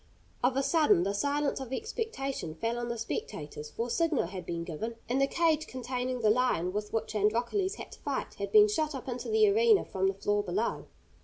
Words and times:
Of 0.43 0.57
a 0.57 0.63
sudden 0.63 1.03
the 1.03 1.13
silence 1.13 1.59
of 1.59 1.71
expectation 1.71 2.55
fell 2.55 2.79
on 2.79 2.89
the 2.89 2.97
spectators, 2.97 3.69
for 3.69 3.85
a 3.85 3.89
signal 3.91 4.25
had 4.25 4.47
been 4.47 4.63
given, 4.63 4.95
and 5.07 5.21
the 5.21 5.27
cage 5.27 5.67
containing 5.67 6.21
the 6.21 6.31
lion 6.31 6.73
with 6.73 6.91
which 6.91 7.13
Androcles 7.13 7.75
had 7.75 7.91
to 7.91 7.99
fight 7.99 8.33
had 8.39 8.51
been 8.51 8.67
shot 8.67 8.95
up 8.95 9.07
into 9.07 9.29
the 9.29 9.47
arena 9.47 9.85
from 9.85 10.07
the 10.07 10.15
floor 10.15 10.41
below. 10.41 10.85